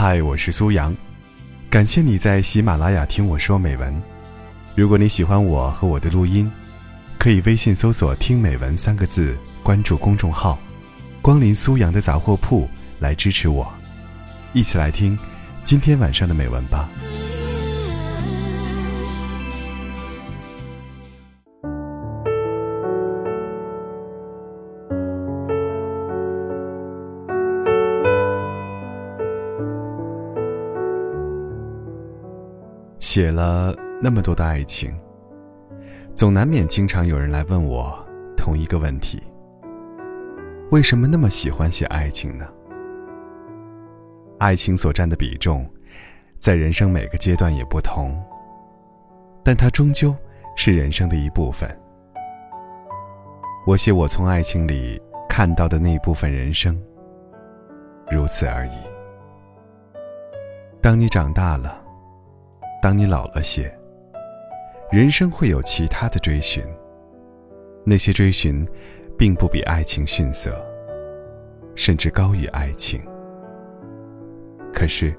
[0.00, 0.94] 嗨，我是苏阳，
[1.68, 3.92] 感谢你在喜马拉雅听我说美文。
[4.76, 6.48] 如果你喜欢我和我的录音，
[7.18, 10.56] 可以微信搜索“听美文”三个字，关注公众号
[11.20, 12.68] “光临苏阳的杂货铺”
[13.00, 13.68] 来支持我。
[14.52, 15.18] 一起来听
[15.64, 16.88] 今天晚上的美文吧。
[33.18, 34.96] 写了那么多的爱情，
[36.14, 37.98] 总难免经常有人来问我
[38.36, 39.20] 同一个问题：
[40.70, 42.46] 为什么那么喜欢写爱情呢？
[44.38, 45.68] 爱情所占的比重，
[46.38, 48.16] 在人生每个阶段也不同，
[49.42, 50.14] 但它终究
[50.54, 51.68] 是人生的一部分。
[53.66, 56.80] 我写我从爱情里看到的那一部分人生，
[58.12, 58.78] 如此而已。
[60.80, 61.87] 当你长大了。
[62.80, 63.72] 当你老了些，
[64.90, 66.64] 人生会有其他的追寻。
[67.84, 68.66] 那些追寻，
[69.16, 70.60] 并不比爱情逊色，
[71.74, 73.02] 甚至高于爱情。
[74.74, 75.18] 可是，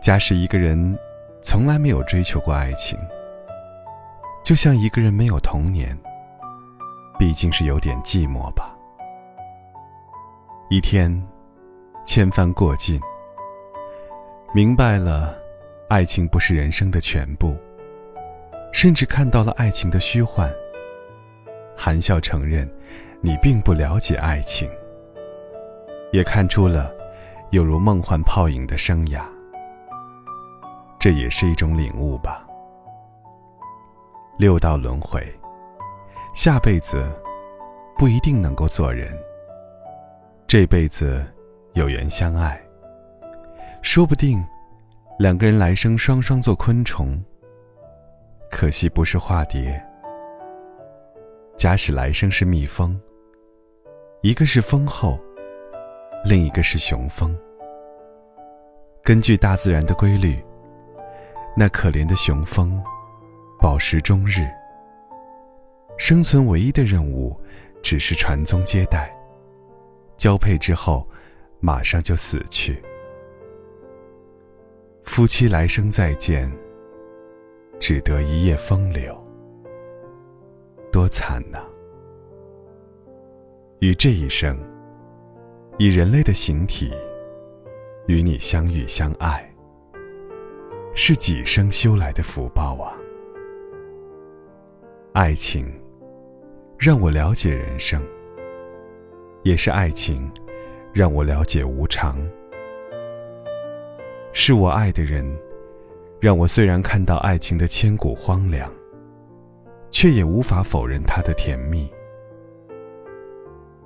[0.00, 0.96] 假使一个人
[1.42, 2.98] 从来没有追求过爱情，
[4.44, 5.98] 就像一个人没有童年，
[7.18, 8.74] 毕竟是有点寂寞吧。
[10.70, 11.12] 一天，
[12.06, 13.00] 千帆过尽，
[14.54, 15.41] 明白了。
[15.92, 17.54] 爱情不是人生的全部，
[18.72, 20.50] 甚至看到了爱情的虚幻。
[21.76, 22.66] 含笑承认，
[23.20, 24.70] 你并不了解爱情，
[26.10, 26.90] 也看出了
[27.50, 29.20] 有如梦幻泡影的生涯。
[30.98, 32.42] 这也是一种领悟吧。
[34.38, 35.22] 六道轮回，
[36.34, 37.06] 下辈子
[37.98, 39.14] 不一定能够做人。
[40.46, 41.22] 这辈子
[41.74, 42.58] 有缘相爱，
[43.82, 44.42] 说不定。
[45.18, 47.22] 两个人来生双双做昆虫，
[48.50, 49.80] 可惜不是化蝶。
[51.56, 52.98] 假使来生是蜜蜂，
[54.22, 55.20] 一个是蜂后，
[56.24, 57.36] 另一个是雄蜂。
[59.04, 60.42] 根据大自然的规律，
[61.56, 62.82] 那可怜的雄蜂
[63.60, 64.48] 饱食终日，
[65.98, 67.38] 生存唯一的任务
[67.82, 69.14] 只是传宗接代，
[70.16, 71.06] 交配之后
[71.60, 72.82] 马上就死去。
[75.04, 76.50] 夫妻来生再见，
[77.78, 79.14] 只得一夜风流，
[80.90, 81.58] 多惨呐！
[83.80, 84.56] 与这一生，
[85.76, 86.92] 以人类的形体
[88.06, 89.46] 与你相遇相爱，
[90.94, 92.96] 是几生修来的福报啊！
[95.12, 95.70] 爱情
[96.78, 98.02] 让我了解人生，
[99.42, 100.30] 也是爱情
[100.94, 102.16] 让我了解无常。
[104.34, 105.24] 是我爱的人，
[106.18, 108.72] 让我虽然看到爱情的千古荒凉，
[109.90, 111.90] 却也无法否认它的甜蜜。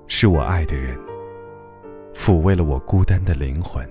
[0.06, 0.96] 是我爱的人，
[2.14, 3.84] 抚慰了我孤单的灵魂，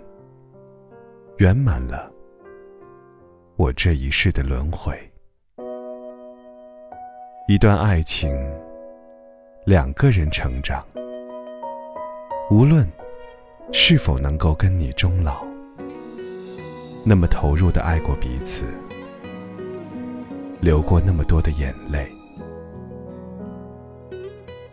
[1.37, 2.09] 圆满了
[3.57, 4.97] 我这一世的轮回。
[7.49, 8.33] 一段爱情，
[9.65, 10.83] 两个人成长，
[12.49, 12.89] 无论
[13.73, 15.45] 是否能够跟你终老。
[17.07, 18.63] 那么投入的爱过彼此，
[20.59, 22.11] 流过那么多的眼泪，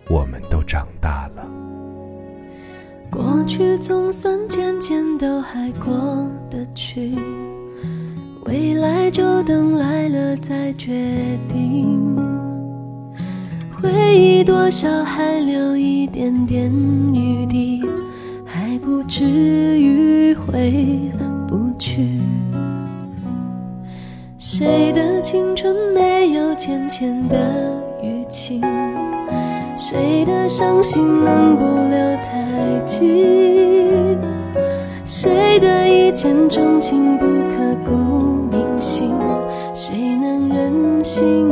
[0.09, 1.47] 我们都长大了。
[3.11, 7.15] 过去总算渐渐都还过得去，
[8.47, 12.17] 未来就等来了再决定。
[13.71, 16.73] 回忆多少还留一点点
[17.13, 17.85] 余地，
[18.47, 19.23] 还不至
[19.79, 21.13] 于回。
[21.49, 22.22] 不去，
[24.63, 27.37] 谁的青春没有浅浅的
[28.01, 28.63] 淤青？
[29.77, 33.27] 谁的伤心能不留太迹？
[35.05, 37.93] 谁的一见钟情不刻骨
[38.53, 39.11] 铭心？
[39.75, 41.52] 谁能忍心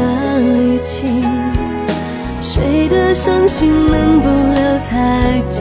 [0.00, 1.06] 的力气？
[2.40, 5.60] 谁的伤心能不留太迹？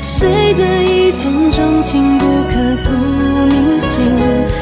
[0.00, 2.52] 谁的一见钟情不刻
[2.86, 2.90] 骨
[3.46, 3.96] 铭心？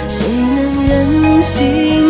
[0.09, 0.27] 谁
[0.57, 0.57] 能
[0.89, 2.08] 忍心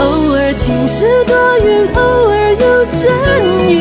[0.00, 3.02] 偶尔晴时多云，偶尔有阵
[3.68, 3.72] 雨。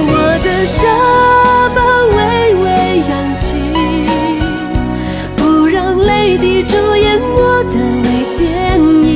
[0.00, 0.12] 我
[0.42, 0.78] 的下
[1.74, 1.78] 巴
[2.16, 2.18] 微
[2.64, 2.66] 微
[3.08, 3.54] 扬起，
[5.36, 7.74] 不让泪滴主演我的
[8.04, 8.08] 微
[8.38, 9.06] 电影。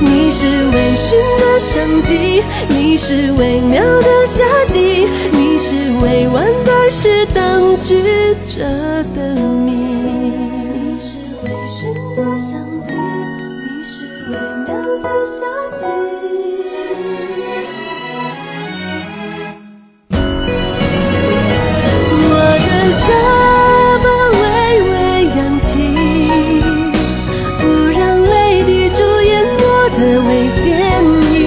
[0.00, 1.06] 你是微醺
[1.40, 8.02] 的相机，你是微妙的夏季，你是未完待续当局
[8.46, 8.64] 者
[9.14, 9.34] 的
[15.38, 15.44] 夏
[15.76, 15.86] 季。
[22.24, 22.32] 我
[22.66, 23.06] 的下
[24.02, 24.42] 巴微
[24.90, 24.94] 微
[25.36, 25.70] 扬起，
[27.60, 27.62] 不
[27.96, 29.30] 让泪滴主演
[29.60, 29.62] 我
[29.94, 30.28] 的微
[30.64, 30.66] 电
[31.34, 31.38] 影。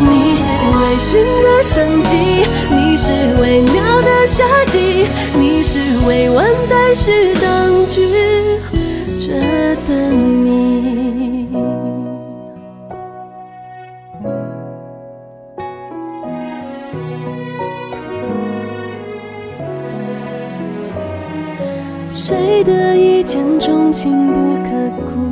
[0.00, 1.12] 你是微醺
[1.42, 1.74] 的生
[2.04, 2.10] 机，
[2.70, 3.04] 你是
[3.38, 8.00] 微妙的夏季，你是未完待续当局
[22.16, 25.25] 谁的一见钟情不刻骨